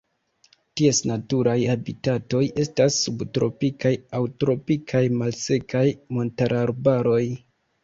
Ties 0.79 1.01
naturaj 1.09 1.55
habitatoj 1.73 2.41
estas 2.63 2.97
subtropikaj 3.03 3.93
aŭ 4.19 4.23
tropikaj 4.45 5.05
malsekaj 5.21 5.85
montararbaroj. 6.19 7.23